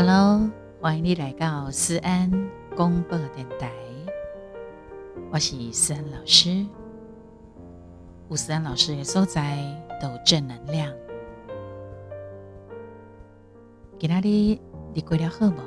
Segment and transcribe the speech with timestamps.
[0.00, 0.48] Hello，
[0.80, 2.30] 欢迎你来到思安
[2.76, 3.68] 公播电台。
[5.32, 6.64] 我是思安老师，
[8.28, 9.58] 吴思安老师的所在
[10.00, 10.88] 都正能量。
[13.98, 14.60] 今天你
[14.94, 15.60] 你过了好不？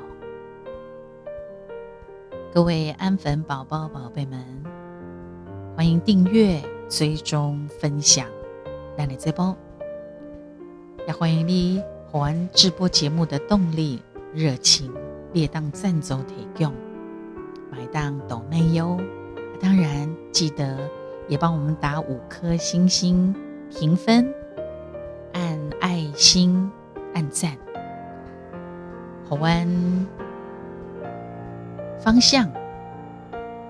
[2.54, 4.42] 各位安粉宝宝宝贝们，
[5.76, 6.58] 欢迎订阅、
[6.88, 8.26] 追踪、分享，
[8.96, 9.54] 让你直播
[11.06, 14.00] 也欢迎你还直播节目的动力。
[14.34, 14.90] 热情
[15.34, 16.72] 列当赞助提供，
[17.70, 18.98] 买当抖内优，
[19.60, 20.78] 当然记得
[21.28, 23.34] 也帮我们打五颗星星
[23.70, 24.32] 评分，
[25.34, 26.70] 按爱心
[27.14, 27.58] 按赞，
[29.28, 29.68] 好玩
[32.00, 32.50] 方向，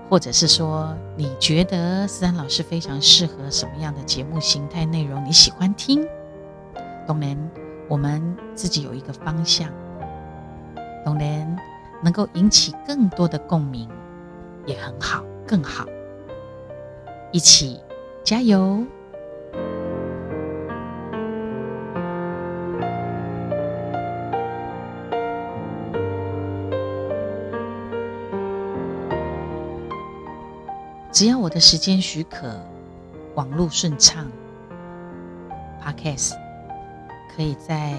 [0.09, 6.07] 或者是说你觉得思安老师非常适合什么样的节目形态内容，你喜欢听，
[7.05, 7.37] 当然
[7.89, 9.69] 我们自己有一个方向。
[11.05, 11.57] 当然，
[12.01, 13.89] 能够引起更多的共鸣，
[14.65, 15.85] 也很好，更好。
[17.31, 17.79] 一起
[18.23, 18.85] 加油！
[31.11, 32.59] 只要我的时间许可，
[33.35, 34.25] 网络顺畅
[35.79, 36.33] ，Podcast
[37.35, 37.93] 可以在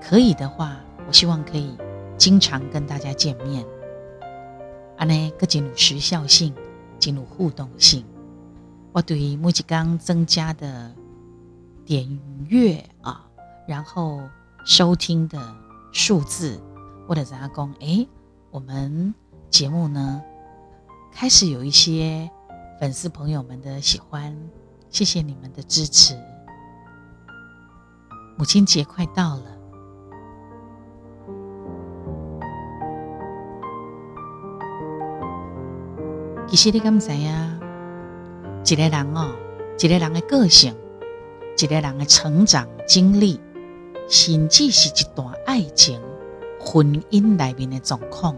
[0.00, 1.76] 可以的话，我希望可以。
[2.16, 3.66] 经常跟大家见面，
[4.96, 6.54] 安呢，更进入时效性，
[6.98, 8.04] 进入互动性。
[8.92, 10.94] 我对于木吉刚增加的
[11.84, 12.08] 点
[12.48, 13.28] 阅啊，
[13.66, 14.20] 然后
[14.64, 15.54] 收听的
[15.92, 16.60] 数字，
[17.08, 18.06] 或者怎样讲，哎，
[18.50, 19.12] 我们
[19.50, 20.22] 节目呢
[21.12, 22.30] 开始有一些
[22.80, 24.36] 粉丝朋友们的喜欢，
[24.88, 26.16] 谢谢你们的支持。
[28.38, 29.53] 母亲节快到了。
[36.54, 37.58] 其实你敢知呀？
[38.64, 39.34] 一个人哦，
[39.76, 40.72] 一个人的个性，
[41.58, 43.40] 一个人的成长经历，
[44.08, 46.00] 甚至是一段爱情、
[46.60, 48.36] 婚姻里面的状况，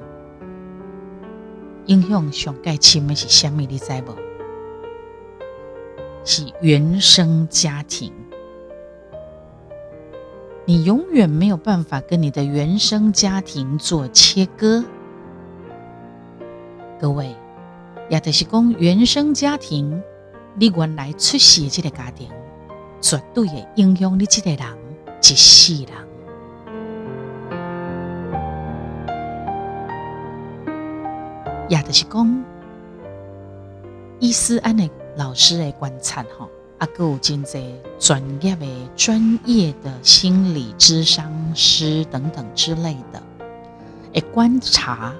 [1.84, 3.60] 影响上盖深的是什么？
[3.60, 4.16] 你知无？
[6.25, 8.10] 是原生家庭。
[10.65, 14.83] 你永远没有办法跟你的原生家庭做切割，
[16.98, 17.37] 各位。
[18.09, 20.00] 也就是讲，原生家庭，
[20.55, 22.31] 你原来出世的这个家庭，
[23.00, 24.78] 绝对会影响你这个人
[25.21, 25.87] 一世人。
[31.69, 32.45] 也就是讲，
[34.21, 43.21] 伊斯安的老师的观察哈，啊，有真济专业的、专业的心理咨商师等等之类的，
[44.12, 45.12] 诶，观察。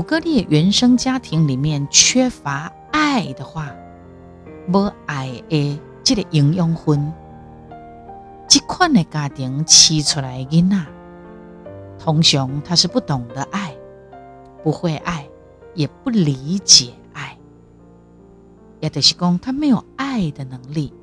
[0.00, 3.74] 果你的原生家庭里面缺乏爱的话，
[4.68, 7.12] 无爱的这个营养分，
[8.48, 10.86] 这款的家庭生出来的囡仔，
[11.98, 13.74] 通常他是不懂得爱，
[14.62, 15.26] 不会爱，
[15.74, 17.36] 也不理解爱，
[18.80, 20.94] 也就是讲他没有爱的能力，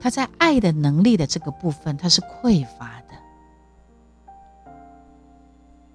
[0.00, 3.14] 他在爱的能力的这个部分他是匮乏的。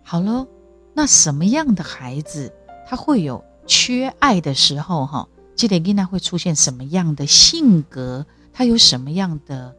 [0.02, 0.48] 好喽。
[0.94, 2.54] 那什么样的孩子
[2.88, 5.06] 他会有缺爱的时候？
[5.06, 8.26] 哈，这个囡仔会出现什么样的性格？
[8.54, 9.76] 他有什么样的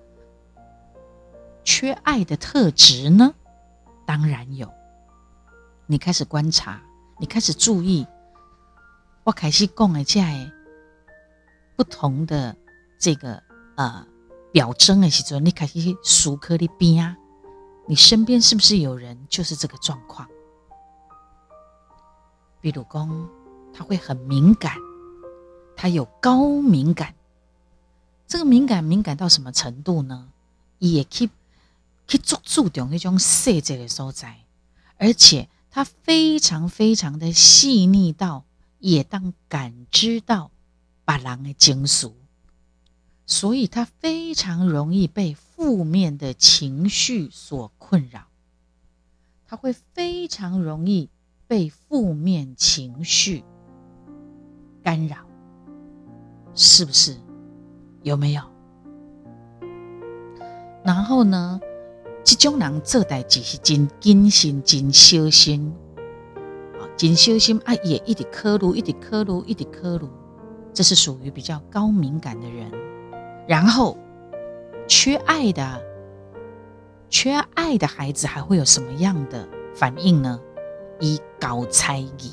[1.63, 3.35] 缺爱的特质呢？
[4.07, 4.73] 当然有。
[5.87, 6.81] 你开始观察，
[7.19, 8.07] 你开始注意，
[9.25, 10.51] 我开始讲的在
[11.77, 12.57] 不同的
[12.99, 13.43] 这个
[13.77, 14.07] 呃
[14.53, 17.17] 表征的时候，你开始数颗的边啊，
[17.87, 20.27] 你身边是不是有人就是这个状况？
[22.63, 23.29] 比如讲，
[23.75, 24.77] 他会很敏感，
[25.77, 27.15] 他有高敏感。
[28.29, 30.31] 这个敏感敏感到什么程度呢？
[30.79, 31.29] 也去
[32.07, 34.45] 去做注重那种细节的所在，
[34.97, 38.45] 而且他非常非常的细腻到，
[38.79, 40.53] 也当感知到
[41.05, 42.13] 把人的情绪，
[43.27, 48.29] 所以他非常容易被负面的情绪所困扰，
[49.47, 51.11] 他会非常容易。
[51.53, 53.45] 被负面情绪
[54.83, 55.17] 干扰，
[56.55, 57.15] 是不是？
[58.03, 58.41] 有没有？
[60.83, 61.61] 然后呢？
[62.25, 65.71] 这种人做代志是真谨慎、真小心
[66.81, 70.09] 啊，真小心啊，也一直刻录、一直刻录、一直刻录，
[70.73, 72.73] 这是属于比较高敏感的人。
[73.47, 73.99] 然后
[74.89, 75.83] 缺爱的、
[77.11, 80.41] 缺爱的孩子还会有什么样的反应呢？
[81.03, 82.31] 一搞猜疑，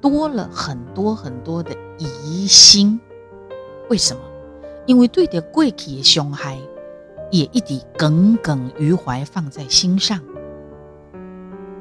[0.00, 2.98] 多了很多很多的疑心。
[3.90, 4.22] 为什么？
[4.86, 6.58] 因为对着过去的伤害，
[7.30, 10.18] 也一直耿耿于怀，放在心上。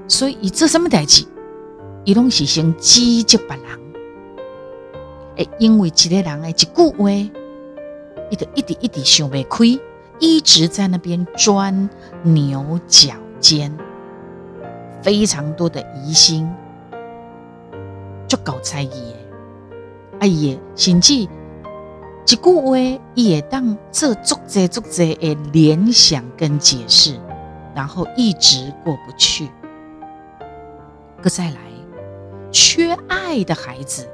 [0.09, 1.25] 所以，这什么代志？
[2.03, 3.79] 伊拢是先指责别人。
[5.37, 6.65] 诶，因为一个人诶一句
[6.97, 7.09] 话，
[8.29, 9.79] 伊就一直一直想不开，
[10.19, 11.89] 一直在那边钻
[12.23, 13.73] 牛角尖，
[15.01, 16.49] 非常多的疑心，
[18.27, 19.15] 就搞猜疑。
[20.19, 21.27] 哎呀，甚至一
[22.25, 27.19] 句话也当这足者足者诶联想跟解释，
[27.73, 29.49] 然后一直过不去。
[31.21, 31.57] 个再来，
[32.51, 34.07] 缺爱的孩子。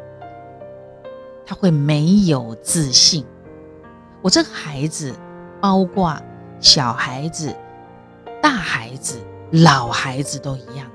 [1.46, 3.26] 他会没有自信。
[4.22, 5.16] 我这个孩子，
[5.62, 6.14] 包括
[6.60, 7.56] 小孩子、
[8.42, 9.20] 大孩子、
[9.52, 10.90] 老孩子都一样。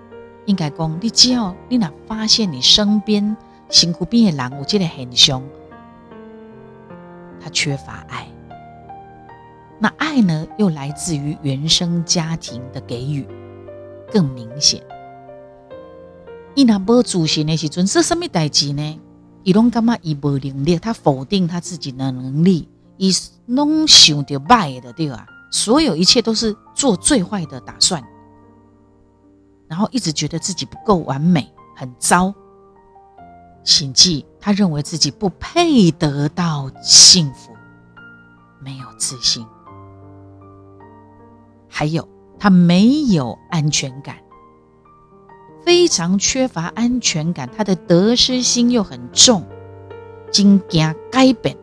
[0.46, 3.36] 应该讲，你只要你哪发现你身边
[3.68, 5.42] 辛苦边的人，我觉得很凶，
[7.40, 8.26] 他缺乏爱。
[9.78, 13.26] 那爱呢，又来自于原生家庭的给予，
[14.12, 14.82] 更明显。
[16.54, 19.00] 伊那无自信的时阵，是什么代志呢？
[19.44, 23.12] 伊拢感觉伊无能力，他否定他自己的能力，伊
[23.46, 25.26] 拢想着坏的对吧？
[25.50, 28.02] 所有一切都是做最坏的打算，
[29.72, 32.34] 然后一直觉得自己不够完美，很糟。
[33.64, 37.54] 请记，他认为自己不配得到幸福，
[38.60, 39.46] 没有自信，
[41.70, 42.06] 还有
[42.38, 44.16] 他没有安全感。
[45.64, 49.42] 非常缺乏安全感，他的得失心又很重，
[50.30, 51.56] 惊惊改变。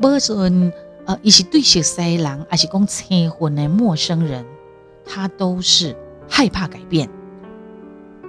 [0.00, 0.72] 无论
[1.04, 4.46] 呃，一是对熟悉人，还是讲结婚的陌生人，
[5.04, 5.96] 他都是
[6.28, 7.08] 害怕改变。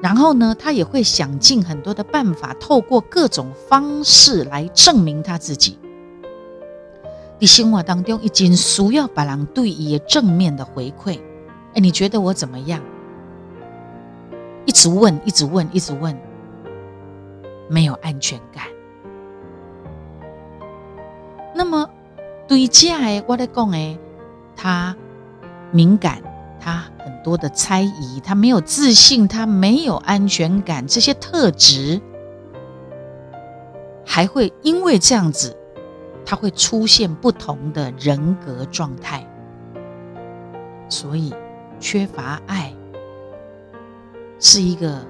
[0.01, 5.79] 然后呢，他也会想尽很多的办法，透过各种方式来证明他自己。
[7.39, 11.19] 你生活当中，已经需要别人对伊正面的回馈。
[11.73, 12.81] 哎，你觉得我怎么样？
[14.65, 16.15] 一直问，一直问，一直问，
[17.69, 18.65] 没有安全感。
[21.55, 21.89] 那么
[22.47, 23.97] 对家诶，我在讲诶，
[24.55, 24.95] 他
[25.71, 26.21] 敏感，
[26.59, 32.01] 他很多的猜疑，他没有自信，他没有安全感，这些特质
[34.05, 35.55] 还会因为这样子，
[36.25, 39.25] 他会出现不同的人格状态，
[40.89, 41.33] 所以
[41.79, 42.73] 缺乏爱。
[44.37, 45.03] 是一个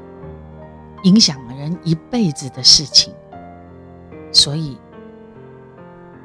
[1.04, 3.12] 影响人一辈子的事情，
[4.32, 4.78] 所以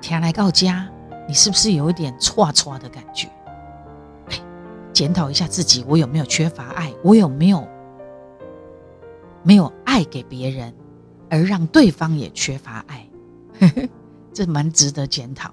[0.02, 0.86] 天来告家，
[1.26, 3.28] 你是不是有一点错错的感觉？
[4.92, 6.92] 检讨一下自己，我有没有缺乏爱？
[7.02, 7.66] 我有没有
[9.42, 10.74] 没有爱给别人，
[11.30, 13.08] 而让对方也缺乏爱？
[14.32, 15.52] 这蛮值得检讨。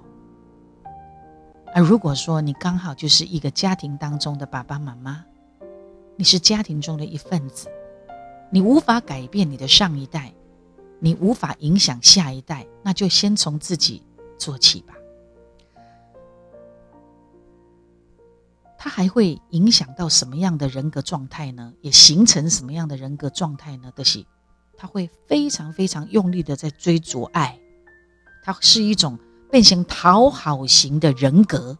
[1.74, 5.26] 而如果说你刚好就是一个家庭当中的爸爸妈妈。
[6.16, 7.70] 你是家庭中的一份子，
[8.52, 10.34] 你无法改变你的上一代，
[11.00, 14.04] 你无法影响下一代，那就先从自己
[14.38, 14.94] 做起吧。
[18.82, 21.74] 他还会影响到什么样的人格状态呢？
[21.82, 23.92] 也形成什么样的人格状态呢？
[23.94, 24.26] 的是，
[24.78, 27.60] 他会非常非常用力的在追逐爱，
[28.42, 29.20] 他是一种
[29.52, 31.78] 变成讨好型的人格，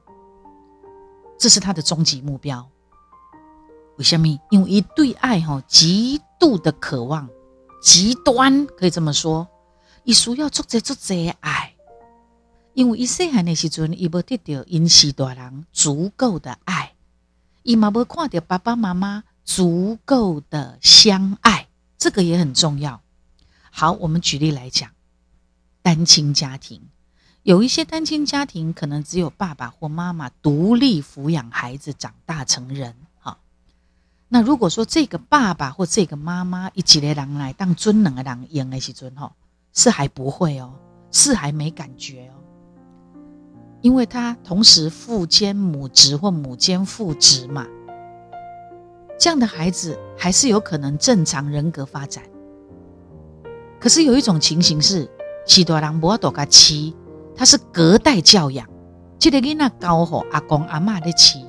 [1.38, 2.70] 这是他的终极目标。
[3.98, 4.28] 为什么？
[4.50, 7.30] 因为一对爱哈极度的渴望，
[7.82, 9.48] 极端可以这么说，
[10.04, 11.74] 一需要足者足者爱。
[12.74, 16.94] 因为伊细汉的时阵，伊无得到因时大人足够的爱，
[17.64, 23.02] 伊嘛无看到爸爸妈妈足够的相爱，这个也很重要。
[23.72, 24.92] 好，我们举例来讲，
[25.82, 26.82] 单亲家庭，
[27.44, 32.96] 有一些单亲家庭可能只有爸爸或妈妈独立抚养孩子长大成人。
[34.32, 39.34] 那如果说这个爸爸或这个妈妈一起来人来当尊能的人养的时尊吼，
[39.74, 40.76] 是还不会哦，
[41.12, 42.39] 是还没感觉哦，
[43.82, 47.66] 因为他同时父兼母职或母兼父职嘛，
[49.18, 52.24] 这样的孩子还是有可能正常人格发展。
[53.80, 55.10] 可是有一种情形是，
[55.46, 56.94] 许多人无多个妻，
[57.36, 58.68] 他是隔代教养，
[59.18, 61.46] 这个囡那高吼阿公阿妈的妻。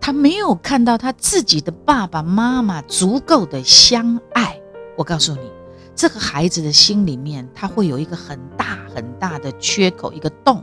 [0.00, 4.60] 他没有看到他自己的爸爸妈妈足够的相爱。
[4.96, 5.50] 我告诉你，
[5.96, 10.62] 这个孩子的心里面，他会有一个很大很大的缺口，一个洞。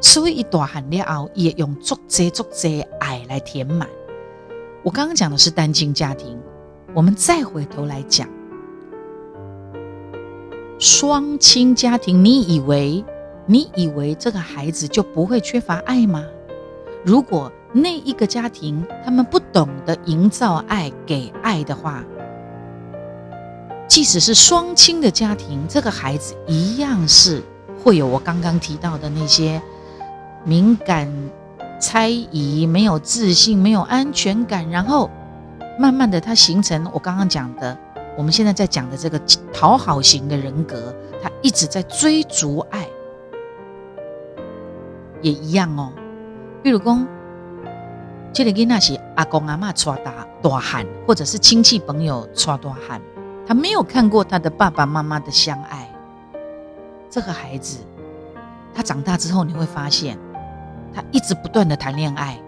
[0.00, 3.88] 所以一大喊了后，也用足多足多爱来填满。
[4.84, 6.38] 我刚刚讲的是单亲家庭，
[6.94, 8.28] 我们再回头来讲
[10.78, 13.04] 双亲家庭，你以为
[13.44, 16.24] 你以为这个孩子就不会缺乏爱吗？
[17.04, 22.04] 如果那一个家庭他们不懂得营造爱、给爱的话，
[23.88, 27.42] 即使是双亲的家庭，这个孩子一样是
[27.82, 29.62] 会有我刚刚提到的那些
[30.44, 31.10] 敏感、
[31.80, 35.10] 猜疑、没有自信、没有安全感，然后
[35.78, 37.78] 慢慢的他形成我刚刚讲的，
[38.16, 39.20] 我们现在在讲的这个
[39.52, 42.88] 讨好型的人格，他一直在追逐爱，
[45.22, 45.92] 也一样哦。
[46.62, 47.06] 比如讲，
[48.32, 53.00] 这个囡仔是阿公阿妈带大大汉，或者是亲戚朋友带大汉。
[53.46, 55.88] 他没有看过他的爸爸妈妈的相爱，
[57.08, 57.78] 这个孩子，
[58.74, 60.18] 他长大之后你会发现，
[60.92, 62.40] 他一直不断的谈恋爱，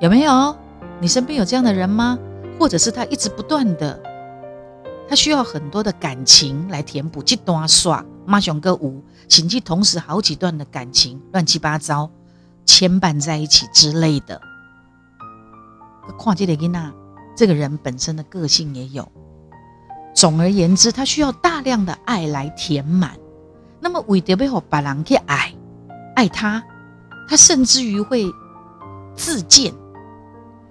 [0.00, 0.54] 有没有？
[1.00, 2.18] 你身边有这样的人吗？
[2.58, 3.98] 或者是他一直不断的，
[5.08, 12.10] 他需要很多的感情来填补，这段耍马熊歌舞，甚至同时好几段的感情乱七八糟
[12.64, 14.40] 牵绊在一起之类的。
[16.18, 16.92] 跨界的囡娜，
[17.36, 19.10] 这个人本身的个性也有。
[20.16, 23.12] 总而言之，他需要大量的爱来填满。
[23.78, 25.52] 那么，为着要和别人去爱，
[26.14, 26.64] 爱他，
[27.28, 28.24] 他甚至于会
[29.14, 29.74] 自荐，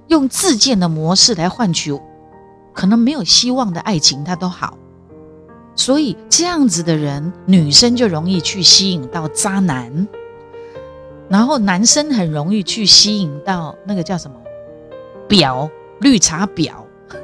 [0.07, 1.97] 用自荐的模式来换取
[2.73, 4.75] 可能没有希望的爱情，他都好。
[5.75, 10.07] 所以，这样子的人，女生就容易去吸引到渣男，
[11.29, 14.35] 然后男生很容易去吸引到那个叫什么
[15.29, 16.73] 婊、绿茶婊。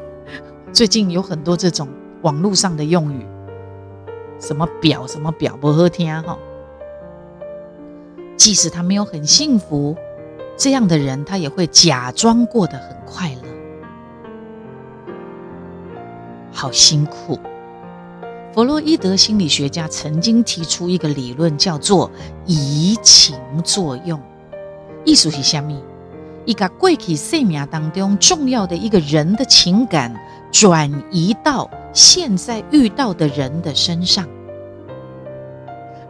[0.71, 1.89] 最近有很多这种。
[2.21, 3.25] 网络上的用语，
[4.39, 6.37] 什么表什么表不好听哈。
[8.37, 9.95] 即使他没有很幸福，
[10.57, 13.41] 这样的人他也会假装过得很快乐。
[16.51, 17.39] 好辛苦。
[18.53, 22.11] 弗洛伊德心理学家曾经提出一个理论，叫做
[22.45, 24.21] 移情作用。
[25.05, 25.81] 意思是什么？
[26.45, 30.13] 一个过去生命当中重要的一个人的情感
[30.51, 31.69] 转移到。
[31.93, 34.27] 现在遇到的人的身上，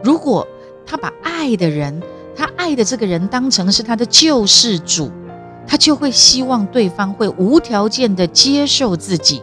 [0.02, 0.46] 如果
[0.86, 2.02] 他把爱的人，
[2.34, 5.10] 他爱的这个人当成是他的救世主，
[5.66, 9.42] 他就会希望对方会无条件的接受自己。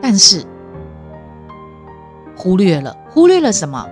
[0.00, 0.44] 但是
[2.36, 3.86] 忽略了，忽略了什么？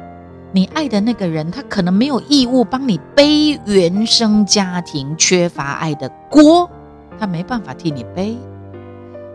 [0.52, 6.70] 你爱的那个人，他可能没有义务帮你背原生家庭缺乏爱的锅，
[7.18, 8.38] 他没办法替你背。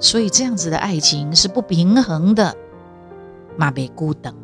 [0.02, 2.58] 所以这样子的爱情是不平衡的，
[3.56, 4.36] 马被孤等，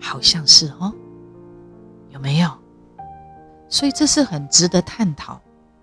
[0.00, 0.92] 好像是哦，
[2.08, 2.50] 有没有？
[3.68, 5.38] 所以这是很值得探讨，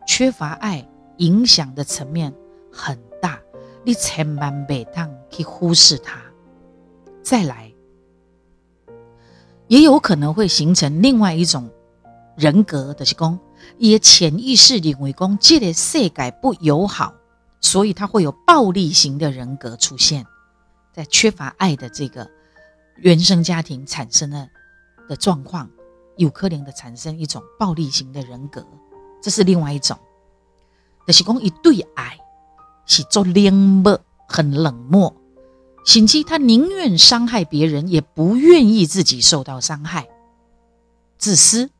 [0.07, 0.85] 缺乏爱
[1.17, 2.33] 影响的层面
[2.71, 3.39] 很大，
[3.83, 6.19] 你千万别当去忽视它。
[7.21, 7.71] 再来，
[9.67, 11.69] 也有可能会形成另外一种
[12.35, 13.39] 人格的是讲，
[13.77, 17.13] 也潜意识认为讲这个世界不友好。
[17.61, 20.25] 所以他会有暴力型的人格出现，
[20.93, 22.29] 在缺乏爱的这个
[22.97, 24.49] 原生家庭产生的
[25.07, 25.69] 的状况，
[26.17, 28.65] 有可能的产生一种暴力型的人格，
[29.21, 29.97] 这是另外一种。
[31.05, 32.19] 就是讲一对爱
[32.85, 35.15] 是做冷漠，很冷漠，
[35.83, 40.07] 甚至他宁愿伤害别人，也不愿意自己受到伤害，
[41.17, 41.71] 自私，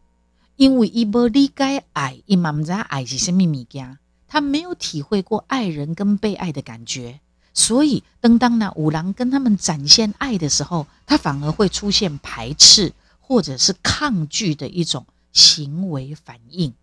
[0.56, 4.00] 因为伊无理解爱，伊嘛唔知爱是什么物件。
[4.30, 7.20] 他没有体会过爱人跟被爱的感觉，
[7.54, 16.74] 所以当当那五郎跟他们展现爱的时候，他反而会出现排斥或者是抗拒的一种行为反应，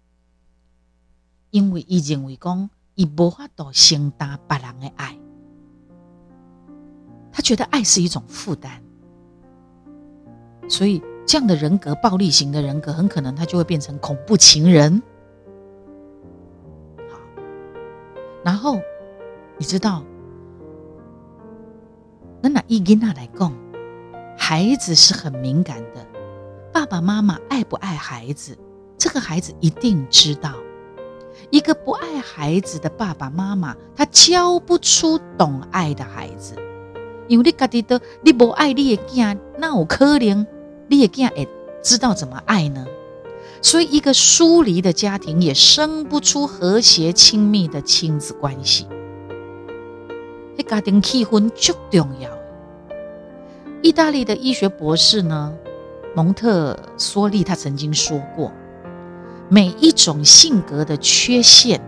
[1.50, 5.16] 因为伊认为讲伊无法度承担别人的爱，
[7.30, 8.80] 他觉得爱是一种负担，
[10.68, 15.00] 所以这样的人格暴力型的人格，很可能他就会变成恐怖情人。
[18.46, 18.80] 然后，
[19.58, 20.04] 你知道，
[22.40, 23.52] 那拿伊囡娜来讲，
[24.38, 26.06] 孩子是很敏感的。
[26.72, 28.56] 爸爸妈妈爱不爱孩子，
[28.96, 30.52] 这个孩子一定知道。
[31.50, 36.54] 一个不爱孩子的爸爸妈妈，他教不出懂爱的孩子。
[37.26, 40.46] 因为你家己都你不爱你的囝，那有可能
[40.86, 41.48] 你的囝会
[41.82, 42.86] 知道怎么爱呢？
[43.62, 48.86] 所以，一个疏离的家庭也生不出和谐亲密的亲子关系。
[50.56, 52.30] 这家庭气氛最重要。
[53.82, 55.52] 意大利的医学博士呢，
[56.14, 58.52] 蒙特梭利他曾经说过，
[59.48, 61.80] 每一种性格的缺陷，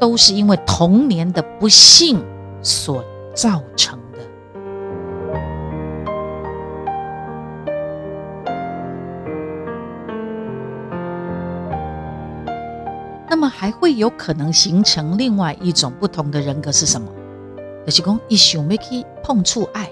[0.00, 2.22] 都是因为童年的不幸
[2.62, 3.04] 所
[3.34, 3.98] 造成
[13.28, 17.08] 那么还会有可能形成另外一种不同的人格是什么？
[17.84, 19.88] 就是讲一想要去碰触爱，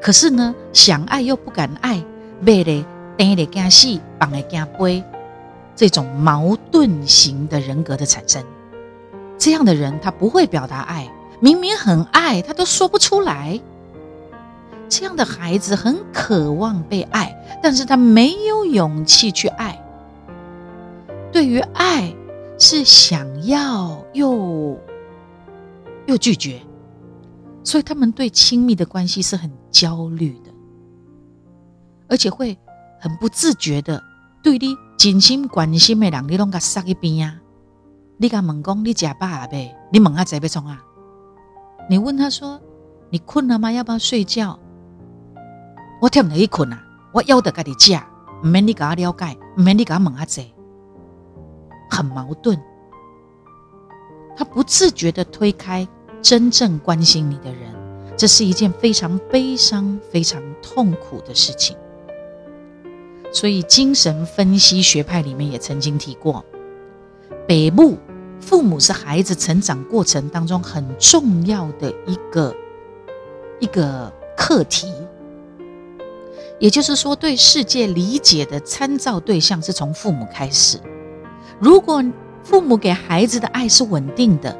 [0.00, 2.02] 可是呢，想爱又不敢爱，
[2.44, 2.84] 背的
[3.18, 5.02] 等的惊死，绑的惊背，
[5.74, 8.42] 这种矛盾型的人格的产生，
[9.36, 11.06] 这样的人他不会表达爱，
[11.40, 13.60] 明明很爱，他都说不出来。
[14.88, 19.78] 这样的孩子很渴望被爱，但是他没有勇气去爱。
[21.32, 22.14] 对于爱。
[22.58, 24.78] 是想要又
[26.06, 26.62] 又拒绝，
[27.62, 30.50] 所以他们对亲密的关系是很焦虑的，
[32.08, 32.56] 而且会
[33.00, 34.02] 很不自觉的
[34.42, 37.36] 对你真心关心的人，你拢甲杀一边啊！
[38.16, 39.76] 你甲问讲你食饱啊呗？
[39.92, 40.82] 你问下在要创啊？
[41.90, 42.60] 你问他说
[43.10, 43.70] 你困了吗？
[43.70, 44.58] 要不要睡觉？
[46.00, 46.82] 我听唔得去困啊！
[47.12, 48.00] 我要得家己食，
[48.42, 50.46] 唔免你甲我了解，唔免你甲我问下在。
[51.90, 52.58] 很矛盾，
[54.36, 55.86] 他不自觉的推开
[56.20, 57.74] 真正关心你的人，
[58.16, 61.76] 这是一件非常悲伤、非常痛苦的事情。
[63.32, 66.44] 所以，精神分析学派里面也曾经提过，
[67.46, 67.98] 北部
[68.40, 72.54] 父母是孩子成长过程当中很重要的一个
[73.58, 74.92] 一个课题，
[76.58, 80.78] 也就是说，对世界理解的参照对象是从父母开始。
[81.58, 82.04] 如果
[82.44, 84.56] 父母给孩子的爱是稳定的，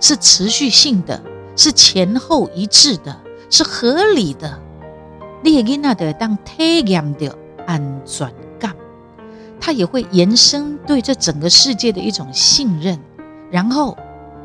[0.00, 1.22] 是持续性的，
[1.54, 3.14] 是前后一致的，
[3.50, 4.58] 是合理的，
[5.42, 8.74] 你也囡那的当体验的安全感，
[9.60, 12.98] 他也会延伸对这整个世界的一种信任，
[13.50, 13.96] 然后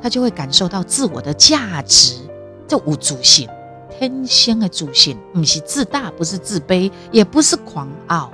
[0.02, 2.18] 他就会感受到自我的价值，
[2.68, 3.50] 这无主性，
[3.98, 8.30] 天生的主性，不是自大，不是自卑，也不是狂傲，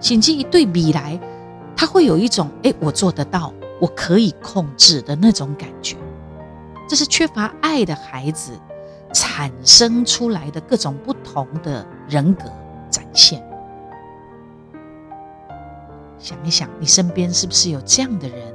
[0.00, 1.20] 甚至一对比来。
[1.80, 5.96] 他会有一种哎，我做得到，我可以控制的那种感觉，
[6.88, 8.58] 这是缺乏爱的孩子
[9.12, 12.50] 产生出来的各种不同的人格
[12.90, 13.40] 展现。
[16.18, 18.52] 想一想，你身边是不是有这样的人？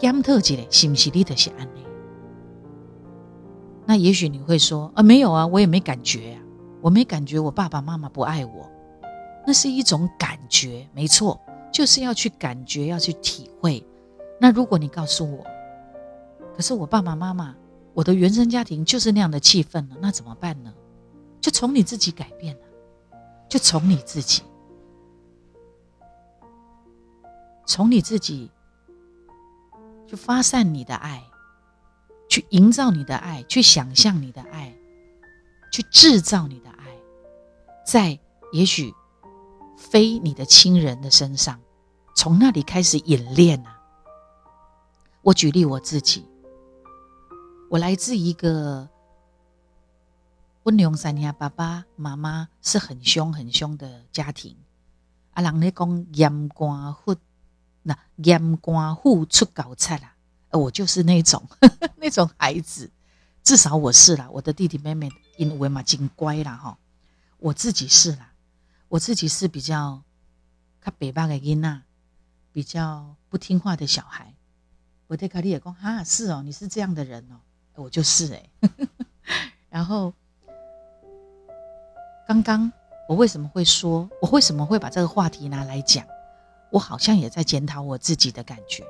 [0.00, 1.68] 甘特杰是不是你的是安？
[3.84, 6.40] 那也许你会说啊，没有啊，我也没感觉啊，
[6.80, 8.66] 我没感觉我爸爸妈妈不爱我，
[9.46, 11.38] 那是一种感觉，没错。
[11.72, 13.86] 就是要去感觉，要去体会。
[14.40, 15.44] 那如果你告诉我，
[16.56, 17.54] 可是我爸爸妈妈，
[17.94, 20.74] 我的原生家庭就是那样的气氛了，那怎么办呢？
[21.40, 22.62] 就从你自己改变了，
[23.48, 24.42] 就从你自己，
[27.66, 28.50] 从你自己，
[30.06, 31.22] 去发散你的爱，
[32.28, 34.74] 去营造你的爱，去想象你的爱，
[35.72, 36.86] 去制造你的爱，
[37.86, 38.18] 在
[38.52, 38.92] 也许。
[39.80, 41.58] 非你的亲人的身上，
[42.14, 43.80] 从那里开始演练啊！
[45.22, 46.28] 我举例我自己，
[47.70, 48.86] 我来自一个
[50.64, 54.54] 温良三年，爸爸妈妈是很凶很凶的家庭。
[55.32, 57.16] 啊，人咧讲严官户，
[57.82, 60.14] 那严官户出高菜啦，
[60.50, 61.42] 我就是那种
[61.96, 62.90] 那种孩子，
[63.42, 64.28] 至少我是啦。
[64.30, 66.78] 我的弟弟妹妹因为嘛真乖啦哈，
[67.38, 68.29] 我自己是啦。
[68.90, 70.02] 我自己是比较，
[70.80, 71.84] 他北巴的囡娜，
[72.52, 74.34] 比较不听话的小孩。
[75.06, 77.38] 我对卡利也讲哈，是哦，你是这样的人哦，
[77.76, 78.50] 我就是哎。
[79.70, 80.12] 然后，
[82.26, 82.72] 刚刚
[83.08, 86.04] 我为什么会说，我为什么会把这个话题拿来讲？
[86.72, 88.84] 我好像也在检讨我自己的感觉。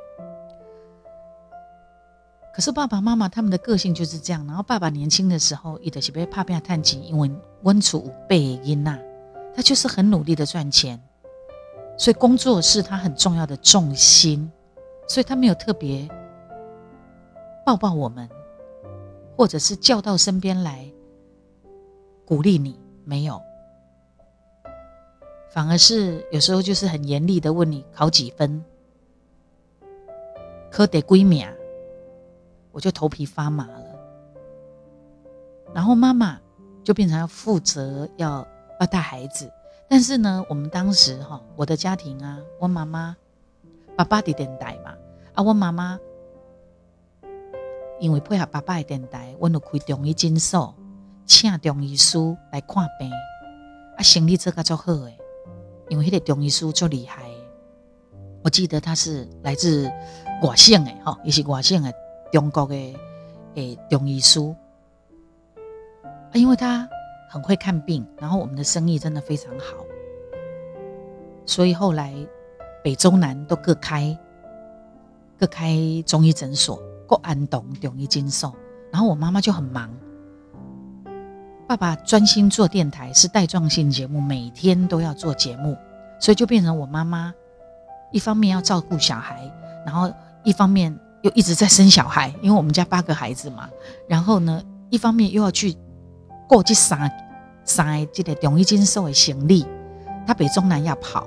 [2.55, 4.47] 可是爸爸妈妈他们的个性就是这样。
[4.47, 7.31] 然后爸爸年轻的时候，一直是被怕变探亲，因为
[7.65, 8.99] 温楚被因娜。
[9.55, 10.99] 他就是很努力的赚钱，
[11.99, 14.51] 所以工作是他很重要的重心，
[15.07, 16.09] 所以他没有特别
[17.67, 18.29] 抱抱我们，
[19.37, 20.91] 或者是叫到身边来
[22.25, 23.43] 鼓励你，没有，
[25.51, 28.65] 反而是有时候就是很严厉的问你考几分，
[30.71, 31.47] 科得归名，
[32.71, 33.85] 我就头皮发麻了，
[35.75, 36.41] 然后妈妈
[36.83, 38.47] 就变成要负责要。
[38.81, 39.49] 要带孩子，
[39.89, 43.17] 但是呢，我们当时哈，我的家庭啊，我妈妈、
[43.95, 44.95] 爸爸的电台嘛，
[45.35, 45.99] 啊，我妈妈
[48.01, 50.75] 因为配合爸爸的电台，我就开中医诊所，
[51.27, 52.19] 请中医师
[52.51, 53.11] 来看病。
[53.99, 55.19] 啊，生理这个就好诶，
[55.91, 57.25] 因为迄个中医师就厉害。
[58.43, 59.93] 我记得他是来自
[60.43, 61.93] 外省诶，吼，也是外省诶，
[62.33, 62.97] 中国诶
[63.57, 64.41] 诶中医师。
[66.03, 66.89] 啊，因为他
[67.33, 69.85] 很会看病，然后我们的生意真的非常好，
[71.47, 72.13] 所以后来
[72.83, 74.19] 北中南都各开
[75.39, 78.53] 各开中医诊所，各安东中医诊所。
[78.91, 79.89] 然后我妈妈就很忙。
[81.69, 85.77] 爸爸专心做电台，是带状性节目，每天都要做节目，
[86.19, 87.33] 所以就变成我妈妈
[88.11, 89.49] 一方面要照顾小孩，
[89.87, 90.13] 然后
[90.43, 93.71] 一方面又一直在生小孩，因为我们家八个孩子嘛。
[94.09, 95.77] 然后呢，一方面又要去
[96.51, 97.09] 过去三
[97.65, 99.65] 三这个中医经受的行李，
[100.27, 101.25] 他北中南要跑，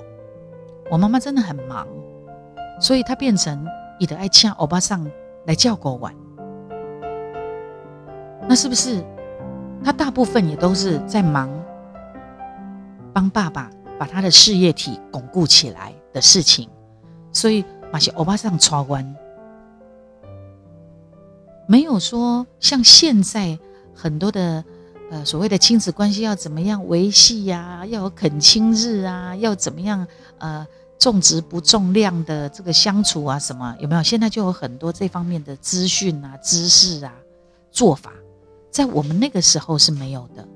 [0.90, 1.88] 我妈妈真的很忙，
[2.78, 3.66] 所以她变成
[3.98, 5.10] 伊的爱请欧巴桑
[5.46, 6.10] 来叫过我。
[8.46, 9.02] 那是不是？
[9.82, 11.48] 他大部分也都是在忙
[13.14, 16.68] 帮爸爸把他的事业体巩固起来的事情，
[17.32, 19.16] 所以马些欧巴桑超关，
[21.66, 23.58] 没有说像现在
[23.94, 24.62] 很多的
[25.10, 30.06] 呃所谓的亲子关系要怎么样维系呀，要有恳亲日啊，要怎么样
[30.38, 30.66] 呃
[30.98, 34.02] 重质不重量的这个相处啊什么有没有？
[34.02, 37.12] 现在就有很多这方面的资讯啊、知识啊、
[37.70, 38.12] 做法。
[38.70, 40.48] 在我们那个时候是没有的，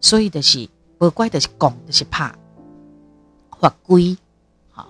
[0.00, 0.68] 所以的是
[0.98, 2.36] 不乖的是拱的是怕
[3.58, 4.14] 法规，
[4.70, 4.88] 好，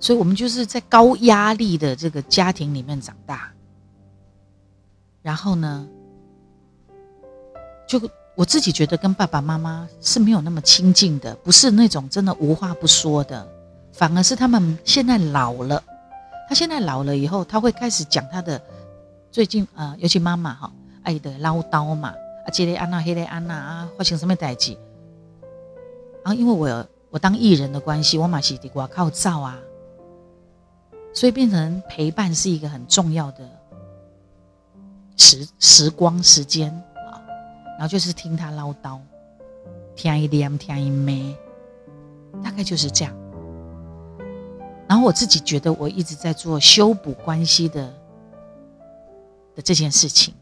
[0.00, 3.52] 所以我们就是在高压力的这个家庭里面长大，
[5.22, 5.86] 然后呢，
[7.88, 8.00] 就
[8.36, 13.44] 我自己觉得跟爸爸妈妈是没有那么亲近的，不是那种真的无话不说的，
[13.92, 15.82] 反而是他们现在老了，
[16.48, 18.62] 他现在老了以后，他会开始讲他的
[19.32, 20.70] 最近啊，尤其妈妈哈。
[21.04, 24.72] 爱的唠叨嘛，啊，这个安娜，那个安娜啊，发生什么代志？
[26.22, 29.56] 然后因为我我当艺人的关系，我嘛是得我靠照啊，
[31.14, 33.48] 所以变成陪伴是一个很重要的
[35.16, 36.78] 时时光时间。
[37.78, 38.98] 然后就是听他唠叨，
[39.94, 41.32] 听一点，听一咩，
[42.42, 43.14] 大概就是这样。
[44.88, 47.94] 然后我自己觉得我一直在做修补关系的
[49.54, 50.34] 的这件事情。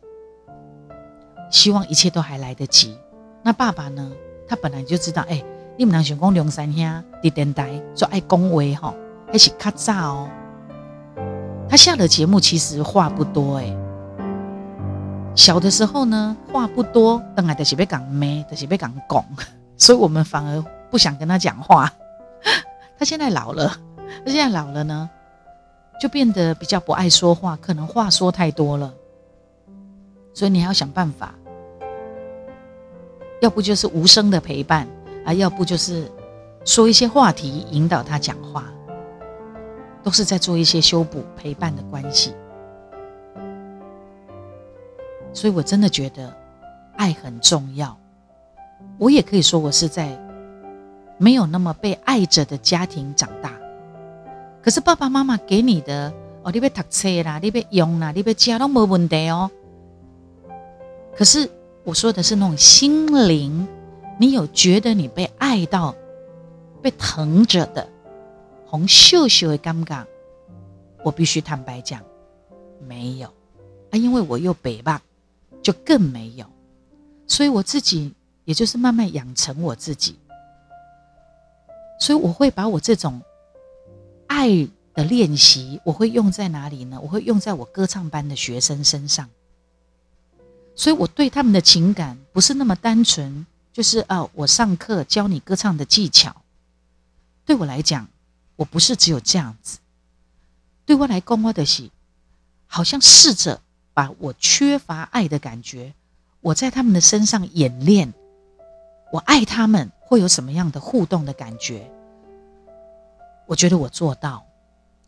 [1.51, 2.97] 希望一切都还来得及。
[3.43, 4.11] 那爸爸呢？
[4.49, 5.45] 他本来就知道，哎，
[5.77, 8.95] 你们两想讲梁山兄的电台说爱恭维哈，
[9.31, 10.31] 还是卡早哦。
[11.69, 13.86] 他下了节目其实话不多哎。
[15.37, 19.25] 小的时候呢，话不多，当然就是被讲咩，就是被讲拱，
[19.77, 21.93] 所以我们反而不想跟他讲话。
[22.99, 23.77] 他现在老了，
[24.25, 25.09] 他现在老了呢，
[26.01, 28.93] 就变得比较不爱说话，可能话说太多了。
[30.33, 31.35] 所以你要想办法，
[33.43, 34.89] 要不就是无声的陪伴
[35.27, 36.11] 啊，要不就是
[36.65, 38.65] 说一些话题引导他讲话，
[40.03, 42.35] 都是在做一些修补陪伴的关系。
[45.37, 46.35] 所以我真的觉得
[46.97, 47.95] 爱很重要。
[48.97, 50.19] 我也可以说我是在
[51.19, 53.53] 没有那么被爱着的家庭长大，
[54.63, 56.11] 可是爸爸妈妈给你的
[56.43, 59.51] 哦，你别读册啦，你别用啦，你别家都没问题哦。
[61.15, 61.51] 可是
[61.85, 63.69] 我说的是那种心灵，
[64.19, 65.95] 你有觉得你被爱到、
[66.81, 67.87] 被疼着的
[68.67, 70.03] 红秀秀的尴尬？
[71.05, 72.01] 我必须坦白讲，
[72.89, 73.29] 没有
[73.91, 75.03] 啊，因为我又北吧，
[75.67, 76.49] 就更没有。
[77.27, 80.17] 所以我自己也就是慢慢养成我自己，
[81.99, 83.21] 所以我会把我这种
[84.29, 84.49] 爱
[84.95, 87.01] 的练习，我会用在哪里呢？
[87.03, 89.29] 我会用在我歌唱班的学生身上。
[90.77, 96.37] 所以我对他们的情感不是那么单纯，就是啊，我上课教你歌唱的技巧。
[97.45, 98.07] 对我来讲，
[98.55, 99.79] 我不是只有这样子。
[100.85, 101.91] 对我来讲，我的是
[102.69, 103.61] 好像试着
[103.97, 105.95] 把我缺乏爱的感觉，
[106.43, 108.13] 我在他们的身上演练，
[109.11, 111.91] 我爱他们会有什么样的互动的感觉？
[113.47, 114.45] 我觉得我做到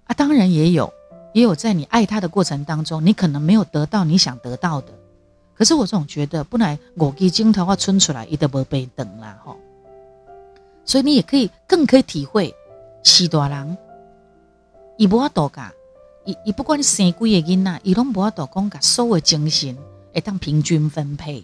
[0.07, 0.91] 啊，当然也有，
[1.35, 4.95] 也有在你爱他的过程当中，你可能没有得到你想得到的。
[5.55, 9.59] 可是我总觉得，不然我给镜头话春出来，一都无被等啦吼。
[10.87, 12.55] 所以你也可以更可以体会，
[13.05, 13.77] 四大人，
[14.97, 15.71] 伊无法度噶，
[16.29, 19.75] 伊伊不管生几个囡仔，伊拢无法度讲噶，所有精神
[20.13, 21.43] 会当平均分配。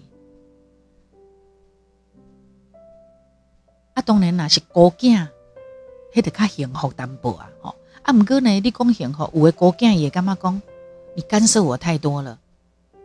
[3.95, 5.27] 啊，当然啦，是孤囝，
[6.13, 7.75] 迄得较幸福淡薄啊吼。
[8.03, 10.61] 啊，毋过呢，你讲幸福，有诶孤囝也干嘛讲？
[11.15, 12.39] 你干涉我太多了。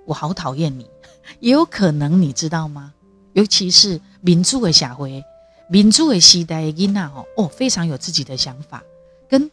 [0.03, 0.85] 我好讨厌你，
[1.39, 2.93] 也有可能你知道吗？
[3.31, 5.23] 尤其是民主诶社会、
[5.69, 8.83] 民主诶时代囡仔吼，哦，非常有自己的想法，
[9.29, 9.49] 跟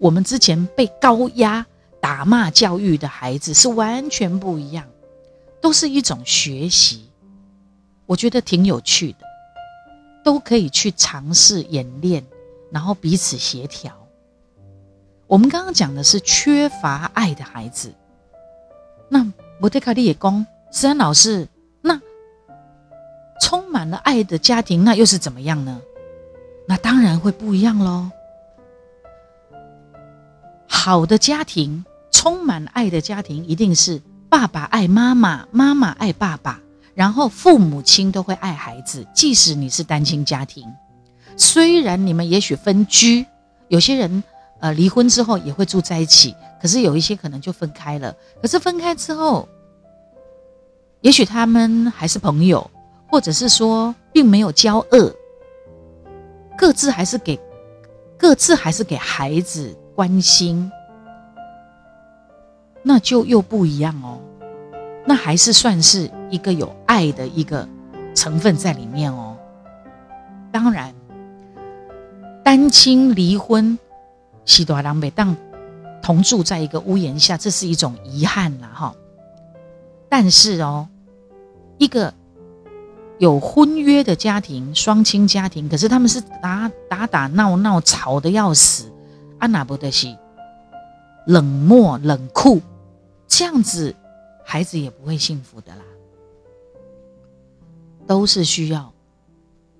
[0.00, 1.66] 我们之前被高压
[2.00, 4.88] 打骂教育的孩子是完全不一样，
[5.60, 7.04] 都是一种学习，
[8.06, 9.18] 我觉得挺有趣的，
[10.24, 12.24] 都可以去尝试演练，
[12.70, 13.94] 然后彼此协调。
[15.26, 17.92] 我们刚刚讲的是缺乏爱的孩子，
[19.10, 21.46] 那摩特卡利也讲，思安老师，
[21.82, 22.00] 那
[23.42, 25.78] 充满了爱的家庭，那又是怎么样呢？
[26.66, 28.10] 那当然会不一样喽。
[30.72, 36.60] 好的家庭，充满爱的家庭，一定是爸爸爱妈妈，妈妈爱爸爸，
[36.94, 40.66] 然后父母亲都会爱孩子，即使你是单亲家庭，
[41.36, 43.26] 虽然你们也许分居，
[43.68, 44.22] 有些人。
[44.62, 48.14] 呃，离婚之后也会住在一起，可是有一些可能就分开了。
[48.42, 49.48] 可是分开之后，
[51.00, 52.70] 也许他们还是朋友，
[53.08, 55.16] 或者是说并没有交恶，
[56.58, 57.40] 各自还是给
[58.18, 60.72] 各自还是给孩子关心，
[62.82, 64.18] 那就又不一样哦。
[65.04, 67.68] 那还是算是一个有爱的一个
[68.14, 69.36] 成分在里面哦。
[70.50, 70.94] 当然，
[72.42, 73.78] 单亲离婚。
[74.46, 75.36] 喜多郎每当
[76.02, 78.94] 同住在一个屋檐下，这是一种遗憾了哈。
[80.08, 80.88] 但是哦，
[81.76, 82.14] 一个
[83.18, 88.90] 有婚约的家庭，双亲家庭，可是他们是打打打闹闹，吵得要死，
[89.40, 90.16] 阿那不得西，
[91.26, 92.62] 冷漠冷酷，
[93.26, 93.96] 这样子
[94.44, 95.82] 孩子也不会幸福的啦。
[98.06, 98.92] 都是需要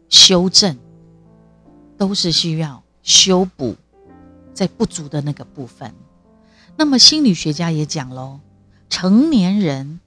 [0.09, 0.77] 修正，
[1.96, 3.77] 都是需要修补。
[4.53, 5.94] 在不足的那个部分，
[6.77, 8.40] 那么心理学家也讲喽，
[8.90, 10.01] 成年人，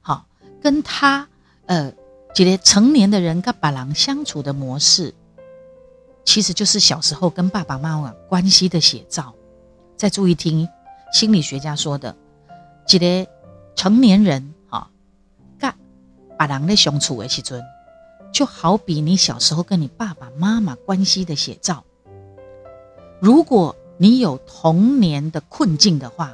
[0.00, 0.24] 好
[0.62, 1.28] 跟他
[1.66, 1.92] 呃，
[2.34, 5.12] 这些成年的人跟爸郎相处的模式，
[6.28, 9.34] 其实就是小时候跟爸爸妈妈关系的写照。
[9.96, 10.68] 再注意听
[11.10, 12.14] 心理学家说的，
[12.86, 13.26] 这个
[13.74, 14.90] 成年人，哈，
[15.58, 15.72] 跟
[16.36, 17.64] 爸郎的相处的时阵，
[18.30, 21.82] 就好比你小时候跟你爸爸妈妈关系的写照，
[23.20, 23.74] 如果。
[24.00, 26.32] 你有童年的困境的话，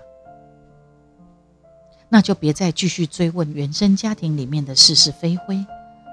[2.10, 5.64] 那就别再继续追问原生家庭里面的是是非非，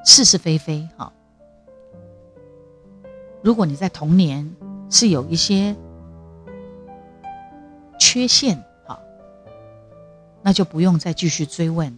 [0.05, 0.87] 是是非非。
[0.95, 1.11] 哈，
[3.41, 4.55] 如果你在童年
[4.89, 5.75] 是有一些
[7.99, 8.99] 缺陷，哈，
[10.41, 11.97] 那就不用再继续追问。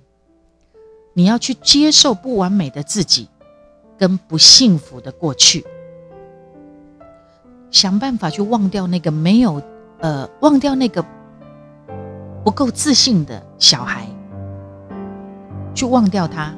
[1.14, 3.28] 你要去接受不完美的自己，
[3.98, 5.66] 跟不幸福的过去。
[7.70, 9.62] 想办法去忘掉那个没有，
[10.00, 11.06] 呃，忘掉那个
[12.44, 14.08] 不够自信的小孩，
[15.76, 16.56] 去忘掉他。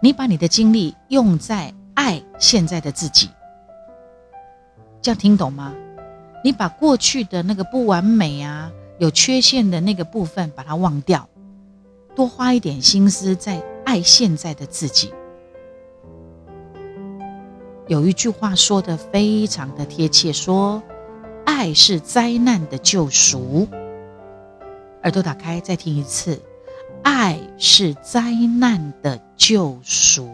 [0.00, 3.28] 你把你的精力用在爱现在的自己，
[5.02, 5.74] 这样听懂吗？
[6.42, 11.28] 你把过去的那个不完美啊、有缺陷的那个部分把它忘掉，
[12.14, 15.12] 多花一点心思在爱现在的自己。
[17.86, 20.82] 有一句话说的非常的贴切，说
[21.44, 23.68] 爱是灾难的救赎。
[25.02, 26.40] 耳朵打开，再听一次，
[27.02, 30.30] 爱是灾难的救赎。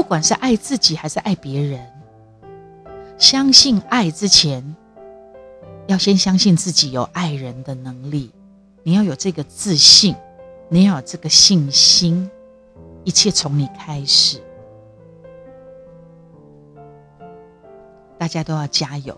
[0.00, 1.86] 不管是爱自己还是爱别人，
[3.18, 4.74] 相信爱之前，
[5.88, 8.32] 要先相信自己有爱人的能力。
[8.82, 10.16] 你要有这个自信，
[10.70, 12.30] 你要有这个信心，
[13.04, 14.40] 一切从你开始。
[18.16, 19.14] 大家都要加油。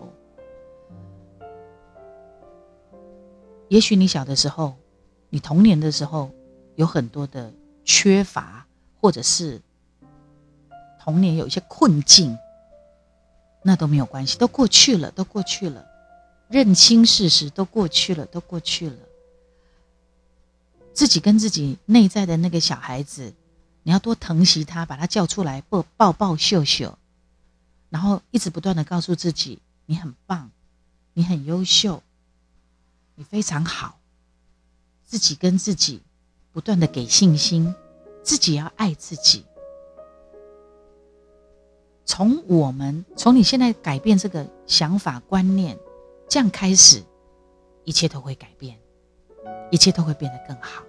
[3.69, 4.73] 也许你小的时候，
[5.29, 6.29] 你童年的时候
[6.75, 7.53] 有很多的
[7.85, 8.67] 缺乏，
[8.99, 9.61] 或者是
[11.03, 12.37] 童年有一些困境，
[13.61, 15.85] 那都没有关系，都过去了，都过去了。
[16.47, 18.95] 认清事实，都过去了，都过去了。
[20.93, 23.33] 自己跟自己内在的那个小孩子，
[23.83, 26.97] 你要多疼惜他，把他叫出来，抱抱抱秀秀。
[27.89, 30.51] 然后一直不断的告诉自己，你很棒，
[31.11, 32.01] 你很优秀，
[33.15, 33.99] 你非常好。
[35.05, 36.01] 自己跟自己
[36.53, 37.75] 不断的给信心，
[38.23, 39.43] 自己要爱自己。
[42.05, 45.77] 从我们从你现在改变这个想法观念，
[46.27, 47.01] 这样开始，
[47.85, 48.77] 一切都会改变，
[49.71, 50.83] 一切都会变得更好。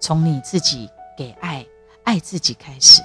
[0.00, 1.64] 从你自己给爱
[2.04, 3.00] 爱自己开始。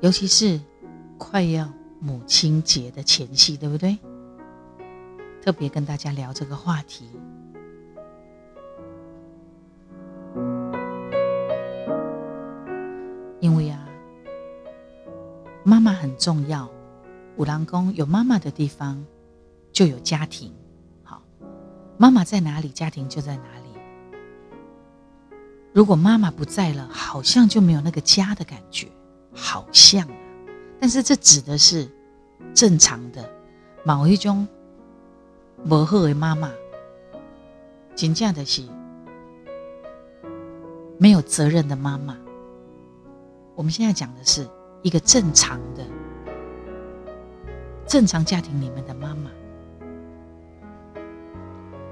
[0.00, 0.60] 尤其是
[1.18, 3.98] 快要母亲节的前夕，对不对？
[5.42, 7.10] 特别跟大家聊这个话题，
[15.68, 16.70] 妈妈很重要。
[17.36, 19.04] 五郎宫有妈妈的地方，
[19.72, 20.54] 就有家庭。
[21.02, 21.20] 好，
[21.98, 25.36] 妈妈在哪里，家庭就在哪里。
[25.72, 28.86] 如果妈妈不在了，好像就没有那个家的感觉，
[29.34, 30.08] 好像。
[30.78, 31.90] 但是这指的是
[32.54, 33.28] 正常的
[33.84, 34.46] 某一种。
[35.68, 36.52] 不好的妈妈，
[37.96, 38.62] 真正的是
[40.96, 42.16] 没有责任的妈妈。
[43.56, 44.46] 我们现在讲的是
[44.82, 45.84] 一个正常的、
[47.86, 49.30] 正常家庭里面的妈妈。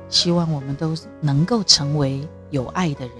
[0.08, 3.16] 希望我们都能够成为有爱的人，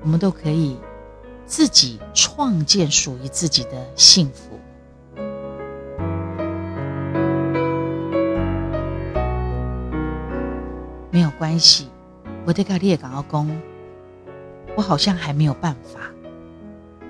[0.00, 0.78] 我们都可以
[1.44, 4.60] 自己创建属于自己的幸福。
[11.10, 11.88] 没有关系，
[12.44, 13.60] 我对卡利也感到公，
[14.76, 16.00] 我好像还没有办法。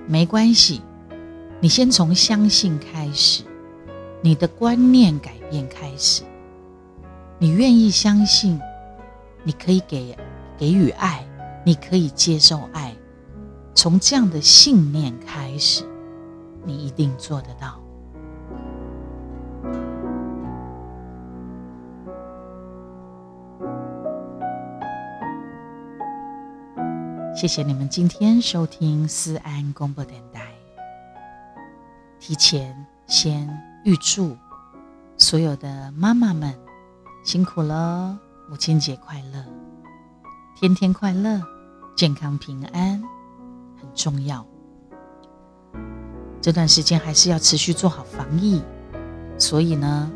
[0.09, 0.83] 没关系，
[1.61, 3.42] 你先从相信开始，
[4.23, 6.23] 你的观念改变开始，
[7.38, 8.61] 你愿意相信，
[9.42, 10.16] 你可以给
[10.57, 11.27] 给予爱，
[11.64, 12.97] 你可以接受爱，
[13.75, 15.85] 从这样的信念开始，
[16.64, 17.86] 你一定做得到。
[27.37, 30.46] 谢谢你们今天收听思安公播电台。
[32.18, 32.75] 提前
[33.07, 33.46] 先
[33.85, 34.35] 预祝
[35.18, 36.59] 所有的妈妈们
[37.22, 38.18] 辛苦了，
[38.49, 39.44] 母亲节快乐，
[40.59, 41.42] 天天快乐，
[41.94, 43.03] 健康平安
[43.79, 44.42] 很重要。
[46.40, 48.62] 这段时间还是要持续做好防疫，
[49.37, 50.11] 所以呢，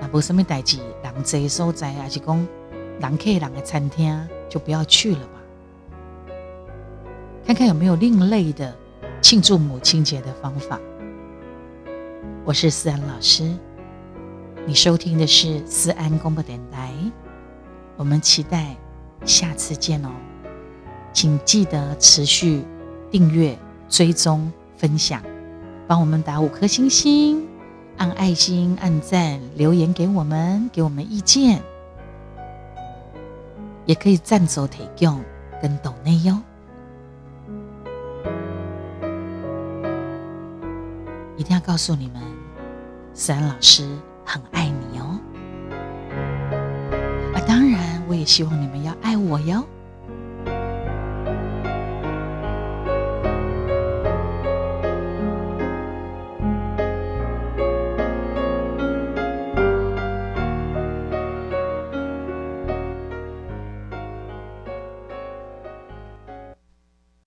[0.00, 2.48] 那无什么代志，人济所在还是讲
[3.00, 5.28] 人客人的餐厅就不要去了。
[7.48, 8.76] 看看有没有另类的
[9.22, 10.78] 庆祝母亲节的方法。
[12.44, 13.56] 我是思安老师，
[14.66, 16.92] 你收听的是思安公播电台，
[17.96, 18.76] 我们期待
[19.24, 20.10] 下次见哦，
[21.14, 22.62] 请记得持续
[23.10, 23.58] 订阅、
[23.88, 25.22] 追踪、分享，
[25.86, 27.48] 帮我们打五颗星星，
[27.96, 31.62] 按爱心、按赞、留言给我们，给我们意见，
[33.86, 35.24] 也可以赞助提供
[35.62, 36.38] 跟抖内哟。
[41.38, 42.20] 一定要告诉你们，
[43.14, 43.88] 思安老师
[44.24, 45.20] 很爱你哦。
[47.32, 49.64] 啊，当然，我也希望你们要爱我哟。